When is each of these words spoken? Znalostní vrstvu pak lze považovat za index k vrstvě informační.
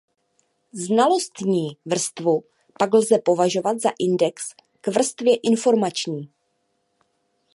Znalostní 0.73 1.77
vrstvu 1.85 2.43
pak 2.79 2.93
lze 2.93 3.17
považovat 3.19 3.77
za 3.81 3.89
index 3.99 4.53
k 4.81 4.87
vrstvě 4.87 5.35
informační. 5.43 6.29